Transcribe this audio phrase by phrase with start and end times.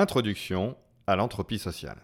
[0.00, 1.98] Introduction à l'entropie sociale.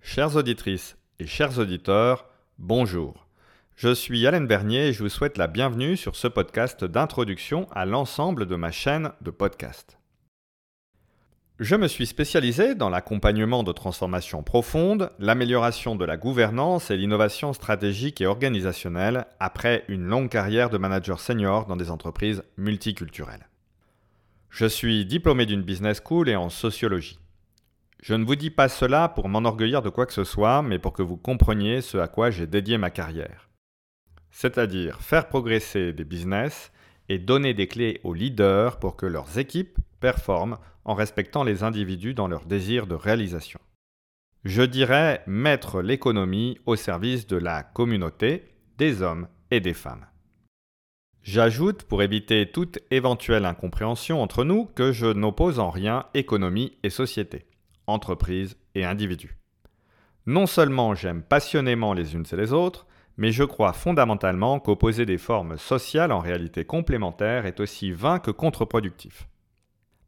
[0.00, 2.24] Chères auditrices et chers auditeurs,
[2.58, 3.26] bonjour.
[3.74, 7.84] Je suis Alain Bernier et je vous souhaite la bienvenue sur ce podcast d'introduction à
[7.84, 9.98] l'ensemble de ma chaîne de podcast.
[11.58, 17.52] Je me suis spécialisé dans l'accompagnement de transformations profondes, l'amélioration de la gouvernance et l'innovation
[17.52, 23.50] stratégique et organisationnelle après une longue carrière de manager senior dans des entreprises multiculturelles.
[24.56, 27.18] Je suis diplômé d'une business school et en sociologie.
[28.02, 30.94] Je ne vous dis pas cela pour m'enorgueillir de quoi que ce soit, mais pour
[30.94, 33.50] que vous compreniez ce à quoi j'ai dédié ma carrière.
[34.30, 36.72] C'est-à-dire faire progresser des business
[37.10, 42.14] et donner des clés aux leaders pour que leurs équipes performent en respectant les individus
[42.14, 43.60] dans leur désir de réalisation.
[44.46, 50.06] Je dirais mettre l'économie au service de la communauté, des hommes et des femmes.
[51.26, 56.88] J'ajoute, pour éviter toute éventuelle incompréhension entre nous, que je n'oppose en rien économie et
[56.88, 57.46] société,
[57.88, 59.36] entreprise et individu.
[60.26, 65.18] Non seulement j'aime passionnément les unes et les autres, mais je crois fondamentalement qu'opposer des
[65.18, 69.28] formes sociales en réalité complémentaires est aussi vain que contre-productif.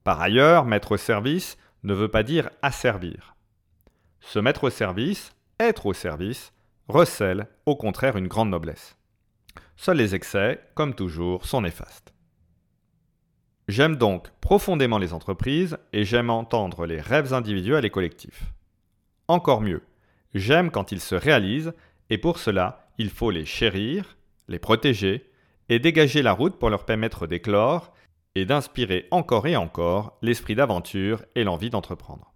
[0.05, 3.35] Par ailleurs, mettre au service ne veut pas dire asservir.
[4.21, 6.53] Se mettre au service, être au service,
[6.87, 8.98] recèle au contraire une grande noblesse.
[9.81, 12.13] Seuls les excès, comme toujours, sont néfastes.
[13.69, 18.43] J'aime donc profondément les entreprises et j'aime entendre les rêves individuels et collectifs.
[19.29, 19.83] Encore mieux,
[20.35, 21.75] j'aime quand ils se réalisent
[22.11, 24.17] et pour cela, il faut les chérir,
[24.49, 25.31] les protéger
[25.69, 27.95] et dégager la route pour leur permettre d'éclore
[28.35, 32.35] et d'inspirer encore et encore l'esprit d'aventure et l'envie d'entreprendre.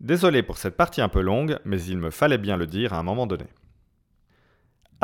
[0.00, 2.98] Désolé pour cette partie un peu longue, mais il me fallait bien le dire à
[2.98, 3.46] un moment donné.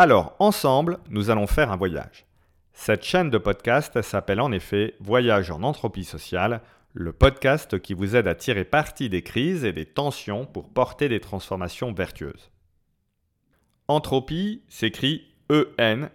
[0.00, 2.24] Alors, ensemble, nous allons faire un voyage.
[2.72, 6.60] Cette chaîne de podcast s'appelle en effet Voyage en entropie sociale,
[6.92, 11.08] le podcast qui vous aide à tirer parti des crises et des tensions pour porter
[11.08, 12.52] des transformations vertueuses.
[13.88, 16.14] Entropie s'écrit E-N-T-R-O-P-I-E.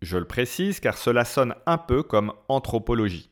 [0.00, 3.30] Je le précise car cela sonne un peu comme anthropologie.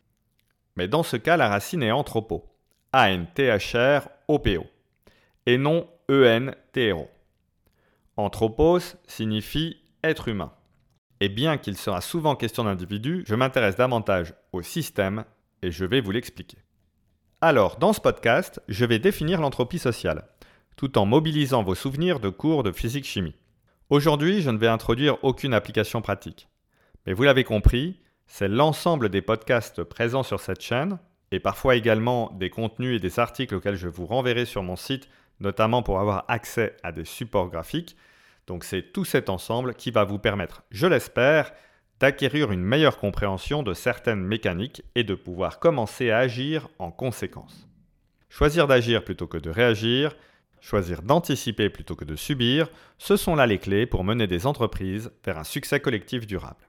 [0.74, 2.52] Mais dans ce cas, la racine est anthropo,
[2.92, 4.66] A-N-T-H-R-O-P-O,
[5.46, 7.08] et non E-N-T-R-O.
[8.18, 10.52] Anthropos signifie être humain.
[11.20, 15.24] Et bien qu'il sera souvent question d'individus, je m'intéresse davantage au système
[15.62, 16.58] et je vais vous l'expliquer.
[17.40, 20.28] Alors, dans ce podcast, je vais définir l'entropie sociale,
[20.76, 23.34] tout en mobilisant vos souvenirs de cours de physique-chimie.
[23.88, 26.48] Aujourd'hui, je ne vais introduire aucune application pratique.
[27.06, 30.98] Mais vous l'avez compris, c'est l'ensemble des podcasts présents sur cette chaîne,
[31.30, 35.08] et parfois également des contenus et des articles auxquels je vous renverrai sur mon site
[35.40, 37.96] notamment pour avoir accès à des supports graphiques.
[38.46, 41.52] Donc c'est tout cet ensemble qui va vous permettre, je l'espère,
[42.00, 47.68] d'acquérir une meilleure compréhension de certaines mécaniques et de pouvoir commencer à agir en conséquence.
[48.28, 50.16] Choisir d'agir plutôt que de réagir,
[50.60, 52.68] choisir d'anticiper plutôt que de subir,
[52.98, 56.68] ce sont là les clés pour mener des entreprises vers un succès collectif durable.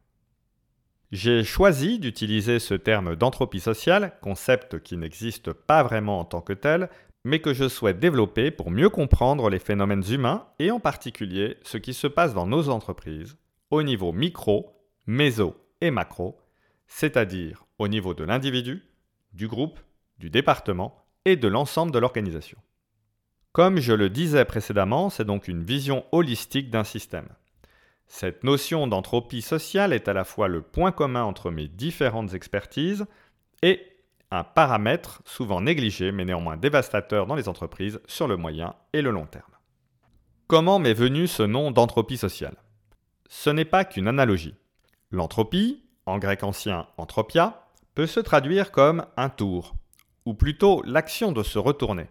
[1.11, 6.53] J'ai choisi d'utiliser ce terme d'entropie sociale, concept qui n'existe pas vraiment en tant que
[6.53, 6.89] tel,
[7.23, 11.77] mais que je souhaite développer pour mieux comprendre les phénomènes humains et en particulier ce
[11.77, 13.37] qui se passe dans nos entreprises
[13.69, 14.73] au niveau micro,
[15.07, 16.39] méso et macro,
[16.87, 18.83] c'est-à-dire au niveau de l'individu,
[19.33, 19.79] du groupe,
[20.19, 20.95] du département
[21.25, 22.57] et de l'ensemble de l'organisation.
[23.51, 27.29] Comme je le disais précédemment, c'est donc une vision holistique d'un système.
[28.07, 33.05] Cette notion d'entropie sociale est à la fois le point commun entre mes différentes expertises
[33.61, 33.81] et
[34.33, 39.11] un paramètre souvent négligé mais néanmoins dévastateur dans les entreprises sur le moyen et le
[39.11, 39.43] long terme.
[40.47, 42.57] Comment m'est venu ce nom d'entropie sociale?
[43.29, 44.55] Ce n'est pas qu'une analogie.
[45.11, 49.75] L'entropie, en grec ancien anthropia, peut se traduire comme un tour,
[50.25, 52.07] ou plutôt l'action de se retourner.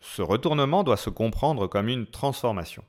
[0.00, 2.84] Ce retournement doit se comprendre comme une transformation.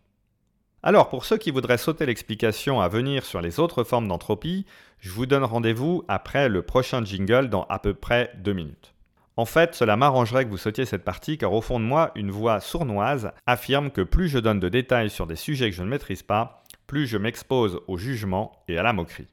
[0.85, 4.65] Alors, pour ceux qui voudraient sauter l'explication à venir sur les autres formes d'entropie,
[4.99, 8.93] je vous donne rendez-vous après le prochain jingle dans à peu près deux minutes.
[9.37, 12.31] En fait, cela m'arrangerait que vous sautiez cette partie car au fond de moi, une
[12.31, 15.87] voix sournoise affirme que plus je donne de détails sur des sujets que je ne
[15.87, 19.29] maîtrise pas, plus je m'expose au jugement et à la moquerie.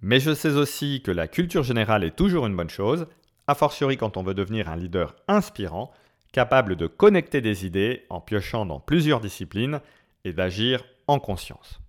[0.00, 3.06] Mais je sais aussi que la culture générale est toujours une bonne chose,
[3.46, 5.92] a fortiori quand on veut devenir un leader inspirant,
[6.32, 9.80] capable de connecter des idées en piochant dans plusieurs disciplines
[10.28, 11.80] et d'agir en conscience.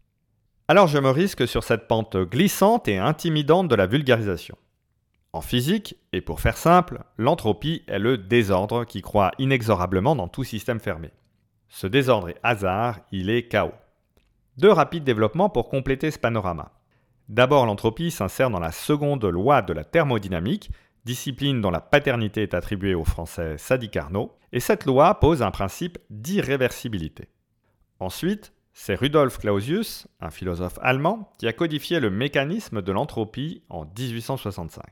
[0.67, 4.57] Alors je me risque sur cette pente glissante et intimidante de la vulgarisation.
[5.31, 10.43] En physique, et pour faire simple, l'entropie est le désordre qui croît inexorablement dans tout
[10.43, 11.11] système fermé.
[11.67, 13.73] Ce désordre est hasard, il est chaos.
[14.57, 16.71] Deux rapides développements pour compléter ce panorama.
[17.29, 20.71] D'abord, l'entropie s'insère dans la seconde loi de la thermodynamique,
[21.05, 25.51] discipline dont la paternité est attribuée au français Sadi Carnot, et cette loi pose un
[25.51, 27.29] principe d'irréversibilité.
[27.99, 33.83] Ensuite, c'est Rudolf Clausius, un philosophe allemand, qui a codifié le mécanisme de l'entropie en
[33.85, 34.83] 1865.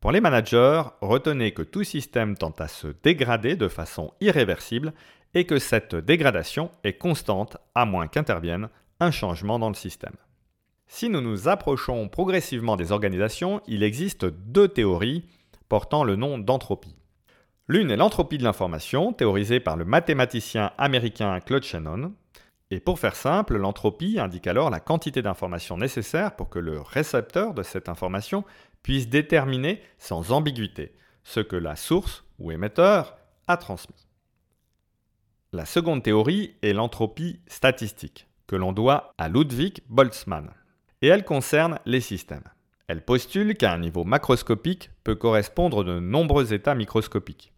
[0.00, 4.94] Pour les managers, retenez que tout système tend à se dégrader de façon irréversible
[5.34, 10.16] et que cette dégradation est constante à moins qu'intervienne un changement dans le système.
[10.86, 15.26] Si nous nous approchons progressivement des organisations, il existe deux théories
[15.68, 16.96] portant le nom d'entropie.
[17.70, 22.12] L'une est l'entropie de l'information, théorisée par le mathématicien américain Claude Shannon.
[22.72, 27.54] Et pour faire simple, l'entropie indique alors la quantité d'informations nécessaire pour que le récepteur
[27.54, 28.44] de cette information
[28.82, 34.08] puisse déterminer sans ambiguïté ce que la source ou émetteur a transmis.
[35.52, 40.50] La seconde théorie est l'entropie statistique, que l'on doit à Ludwig Boltzmann
[41.02, 42.48] et elle concerne les systèmes.
[42.88, 47.52] Elle postule qu'à un niveau macroscopique peut correspondre de nombreux états microscopiques.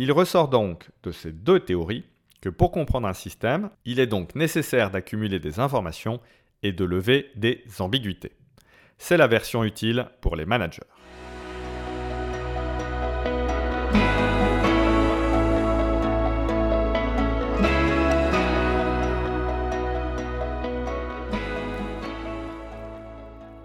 [0.00, 2.04] Il ressort donc de ces deux théories
[2.40, 6.20] que pour comprendre un système, il est donc nécessaire d'accumuler des informations
[6.62, 8.30] et de lever des ambiguïtés.
[8.96, 10.82] C'est la version utile pour les managers.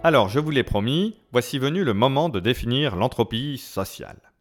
[0.03, 4.32] Alors, je vous l'ai promis, voici venu le moment de définir l'entropie sociale.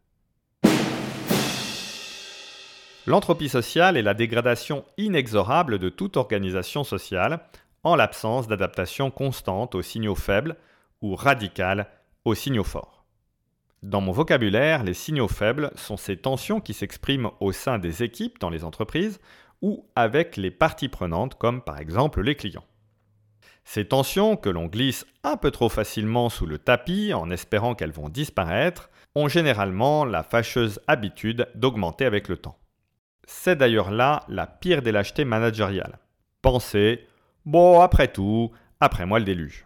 [3.05, 7.41] L'entropie sociale est la dégradation inexorable de toute organisation sociale
[7.83, 10.55] en l'absence d'adaptation constante aux signaux faibles
[11.01, 11.87] ou radicales
[12.23, 13.03] aux signaux forts.
[13.81, 18.39] Dans mon vocabulaire, les signaux faibles sont ces tensions qui s'expriment au sein des équipes
[18.39, 19.19] dans les entreprises
[19.61, 22.63] ou avec les parties prenantes comme par exemple les clients.
[23.65, 27.91] Ces tensions, que l'on glisse un peu trop facilement sous le tapis en espérant qu'elles
[27.91, 32.57] vont disparaître, ont généralement la fâcheuse habitude d'augmenter avec le temps.
[33.25, 35.99] C'est d'ailleurs là la pire des lâchetés managériales.
[36.41, 37.07] Pensez,
[37.45, 39.65] bon, après tout, après moi le déluge.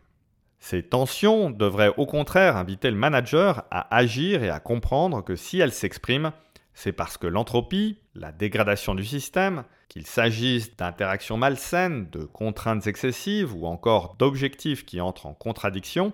[0.60, 5.60] Ces tensions devraient au contraire inviter le manager à agir et à comprendre que si
[5.60, 6.32] elles s'expriment,
[6.74, 13.56] c'est parce que l'entropie, la dégradation du système, qu'il s'agisse d'interactions malsaines, de contraintes excessives
[13.56, 16.14] ou encore d'objectifs qui entrent en contradiction,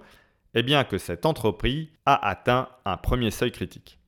[0.54, 4.00] eh bien que cette entropie a atteint un premier seuil critique.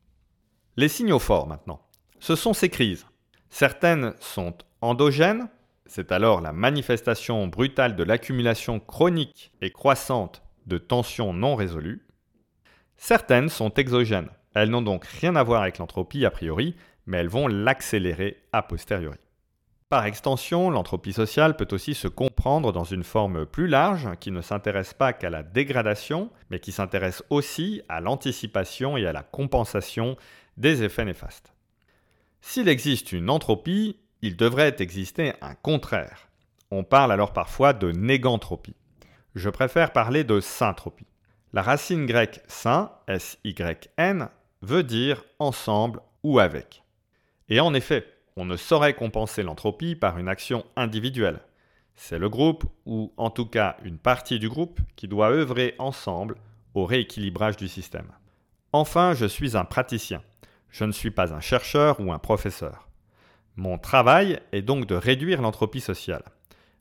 [0.78, 1.82] Les signaux forts maintenant.
[2.20, 3.06] Ce sont ces crises.
[3.58, 5.48] Certaines sont endogènes,
[5.86, 12.06] c'est alors la manifestation brutale de l'accumulation chronique et croissante de tensions non résolues.
[12.98, 16.76] Certaines sont exogènes, elles n'ont donc rien à voir avec l'entropie a priori,
[17.06, 19.20] mais elles vont l'accélérer a posteriori.
[19.88, 24.42] Par extension, l'entropie sociale peut aussi se comprendre dans une forme plus large qui ne
[24.42, 30.18] s'intéresse pas qu'à la dégradation, mais qui s'intéresse aussi à l'anticipation et à la compensation
[30.58, 31.55] des effets néfastes.
[32.48, 36.30] S'il existe une entropie, il devrait exister un contraire.
[36.70, 38.76] On parle alors parfois de négantropie.
[39.34, 41.08] Je préfère parler de syntropie.
[41.54, 44.30] La racine grecque syn, S-Y-N,
[44.62, 46.84] veut dire ensemble ou avec.
[47.50, 48.06] Et en effet,
[48.38, 51.40] on ne saurait compenser l'entropie par une action individuelle.
[51.96, 56.36] C'est le groupe, ou en tout cas une partie du groupe, qui doit œuvrer ensemble
[56.76, 58.12] au rééquilibrage du système.
[58.72, 60.22] Enfin, je suis un praticien.
[60.78, 62.90] Je ne suis pas un chercheur ou un professeur.
[63.56, 66.26] Mon travail est donc de réduire l'entropie sociale.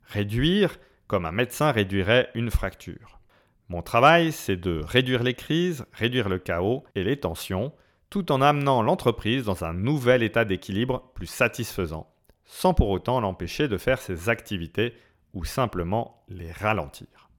[0.03, 3.21] Réduire comme un médecin réduirait une fracture.
[3.69, 7.71] Mon travail, c'est de réduire les crises, réduire le chaos et les tensions,
[8.09, 13.69] tout en amenant l'entreprise dans un nouvel état d'équilibre plus satisfaisant, sans pour autant l'empêcher
[13.69, 14.93] de faire ses activités
[15.33, 17.29] ou simplement les ralentir.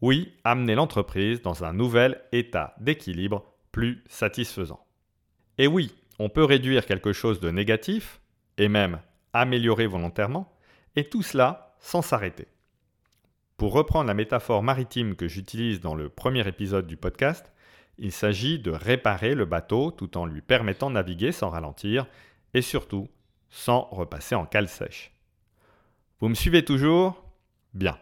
[0.00, 4.80] Oui, amener l'entreprise dans un nouvel état d'équilibre plus satisfaisant.
[5.58, 8.20] Et oui, on peut réduire quelque chose de négatif,
[8.56, 9.00] et même
[9.32, 10.52] améliorer volontairement,
[10.96, 12.48] et tout cela sans s'arrêter.
[13.56, 17.52] Pour reprendre la métaphore maritime que j'utilise dans le premier épisode du podcast,
[17.98, 22.06] il s'agit de réparer le bateau tout en lui permettant de naviguer sans ralentir
[22.54, 23.08] et surtout
[23.50, 25.12] sans repasser en cale sèche.
[26.20, 27.24] Vous me suivez toujours?
[27.74, 27.98] Bien.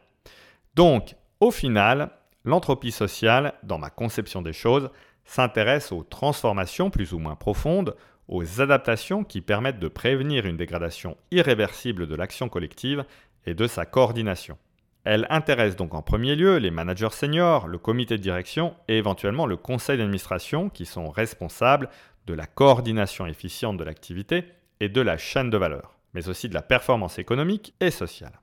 [0.74, 2.10] Donc, au final,
[2.44, 4.90] l'entropie sociale, dans ma conception des choses,
[5.26, 7.94] s'intéresse aux transformations plus ou moins profondes,
[8.28, 13.04] aux adaptations qui permettent de prévenir une dégradation irréversible de l'action collective
[13.44, 14.58] et de sa coordination.
[15.04, 19.46] Elle intéresse donc en premier lieu les managers seniors, le comité de direction et éventuellement
[19.46, 21.88] le conseil d'administration qui sont responsables
[22.26, 24.46] de la coordination efficiente de l'activité
[24.80, 28.40] et de la chaîne de valeur, mais aussi de la performance économique et sociale.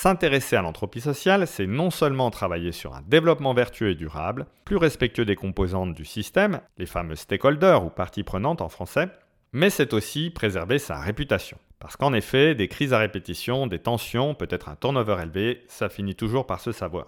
[0.00, 4.76] S'intéresser à l'entropie sociale, c'est non seulement travailler sur un développement vertueux et durable, plus
[4.76, 9.08] respectueux des composantes du système, les fameux stakeholders ou parties prenantes en français,
[9.50, 11.58] mais c'est aussi préserver sa réputation.
[11.80, 16.14] Parce qu'en effet, des crises à répétition, des tensions, peut-être un turnover élevé, ça finit
[16.14, 17.06] toujours par se savoir.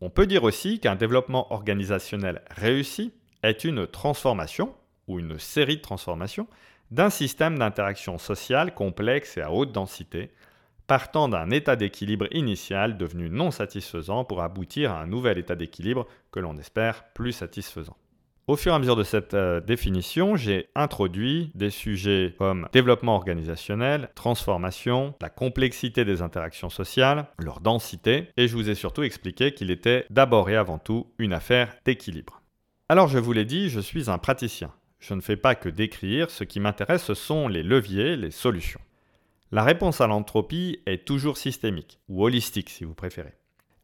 [0.00, 4.74] On peut dire aussi qu'un développement organisationnel réussi est une transformation,
[5.08, 6.46] ou une série de transformations,
[6.90, 10.30] d'un système d'interaction sociale complexe et à haute densité,
[10.86, 16.06] partant d'un état d'équilibre initial devenu non satisfaisant pour aboutir à un nouvel état d'équilibre
[16.30, 17.96] que l'on espère plus satisfaisant.
[18.48, 23.14] Au fur et à mesure de cette euh, définition, j'ai introduit des sujets comme développement
[23.14, 29.54] organisationnel, transformation, la complexité des interactions sociales, leur densité, et je vous ai surtout expliqué
[29.54, 32.42] qu'il était d'abord et avant tout une affaire d'équilibre.
[32.88, 34.72] Alors je vous l'ai dit, je suis un praticien.
[34.98, 38.80] Je ne fais pas que décrire, ce qui m'intéresse ce sont les leviers, les solutions.
[39.54, 43.34] La réponse à l'entropie est toujours systémique, ou holistique si vous préférez.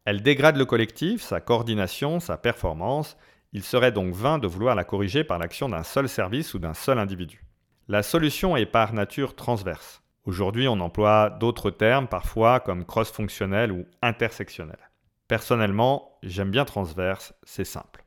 [0.03, 3.17] Elle dégrade le collectif, sa coordination, sa performance,
[3.53, 6.73] il serait donc vain de vouloir la corriger par l'action d'un seul service ou d'un
[6.73, 7.45] seul individu.
[7.87, 10.01] La solution est par nature transverse.
[10.25, 14.89] Aujourd'hui, on emploie d'autres termes parfois comme cross-fonctionnel ou intersectionnel.
[15.27, 18.03] Personnellement, j'aime bien transverse, c'est simple.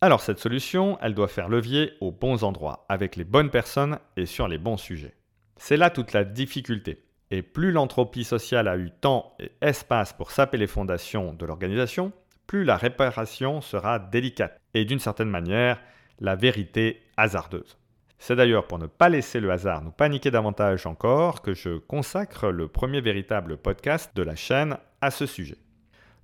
[0.00, 4.26] Alors cette solution, elle doit faire levier aux bons endroits, avec les bonnes personnes et
[4.26, 5.17] sur les bons sujets.
[5.58, 7.04] C'est là toute la difficulté.
[7.30, 12.12] Et plus l'entropie sociale a eu temps et espace pour saper les fondations de l'organisation,
[12.46, 15.78] plus la réparation sera délicate et d'une certaine manière
[16.20, 17.76] la vérité hasardeuse.
[18.18, 22.48] C'est d'ailleurs pour ne pas laisser le hasard nous paniquer davantage encore que je consacre
[22.48, 25.58] le premier véritable podcast de la chaîne à ce sujet.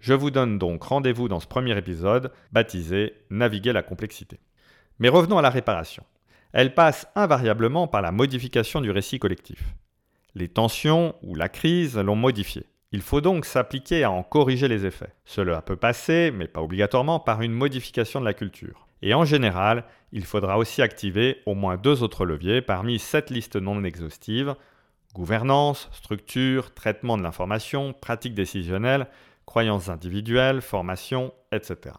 [0.01, 4.41] Je vous donne donc rendez-vous dans ce premier épisode baptisé Naviguer la complexité.
[4.99, 6.05] Mais revenons à la réparation.
[6.57, 9.75] Elle passe invariablement par la modification du récit collectif.
[10.37, 12.65] Les tensions ou la crise l'ont modifié.
[12.93, 15.13] Il faut donc s'appliquer à en corriger les effets.
[15.25, 18.87] Cela peut passer, mais pas obligatoirement, par une modification de la culture.
[19.03, 19.83] Et en général,
[20.13, 24.55] il faudra aussi activer au moins deux autres leviers parmi cette liste non exhaustive
[25.13, 29.09] gouvernance, structure, traitement de l'information, pratique décisionnelle,
[29.45, 31.97] croyances individuelles, formation, etc.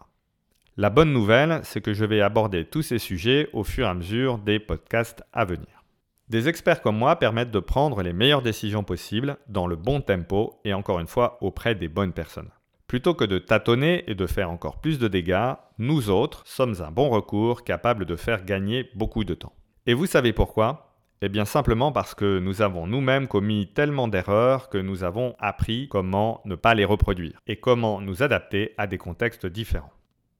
[0.78, 3.94] La bonne nouvelle, c'est que je vais aborder tous ces sujets au fur et à
[3.94, 5.86] mesure des podcasts à venir.
[6.28, 10.60] Des experts comme moi permettent de prendre les meilleures décisions possibles dans le bon tempo
[10.66, 12.50] et encore une fois auprès des bonnes personnes.
[12.88, 16.92] Plutôt que de tâtonner et de faire encore plus de dégâts, nous autres sommes un
[16.92, 19.54] bon recours capable de faire gagner beaucoup de temps.
[19.86, 20.98] Et vous savez pourquoi?
[21.22, 25.88] Eh bien simplement parce que nous avons nous-mêmes commis tellement d'erreurs que nous avons appris
[25.88, 29.95] comment ne pas les reproduire et comment nous adapter à des contextes différents.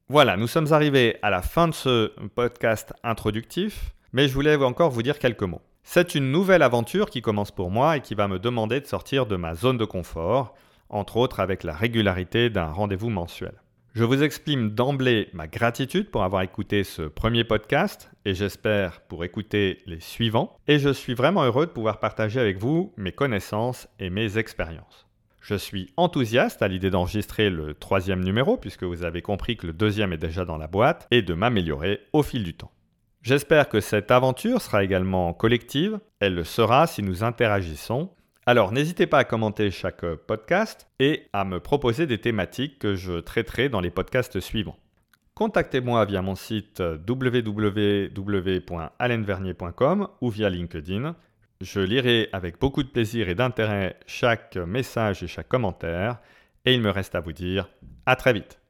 [0.08, 4.90] Voilà, nous sommes arrivés à la fin de ce podcast introductif, mais je voulais encore
[4.90, 5.62] vous dire quelques mots.
[5.82, 9.26] C'est une nouvelle aventure qui commence pour moi et qui va me demander de sortir
[9.26, 10.54] de ma zone de confort,
[10.90, 13.54] entre autres avec la régularité d'un rendez-vous mensuel.
[13.94, 19.24] Je vous exprime d'emblée ma gratitude pour avoir écouté ce premier podcast et j'espère pour
[19.24, 20.56] écouter les suivants.
[20.68, 25.05] Et je suis vraiment heureux de pouvoir partager avec vous mes connaissances et mes expériences.
[25.46, 29.72] Je suis enthousiaste à l'idée d'enregistrer le troisième numéro puisque vous avez compris que le
[29.72, 32.72] deuxième est déjà dans la boîte et de m'améliorer au fil du temps.
[33.22, 36.00] J'espère que cette aventure sera également collective.
[36.18, 38.10] Elle le sera si nous interagissons.
[38.44, 43.20] Alors n'hésitez pas à commenter chaque podcast et à me proposer des thématiques que je
[43.20, 44.80] traiterai dans les podcasts suivants.
[45.34, 51.14] Contactez-moi via mon site www.alenvernier.com ou via LinkedIn.
[51.60, 56.18] Je lirai avec beaucoup de plaisir et d'intérêt chaque message et chaque commentaire.
[56.64, 57.68] Et il me reste à vous dire
[58.04, 58.60] à très vite.